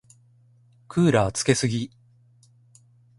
[0.87, 1.91] クーラーつけすぎ。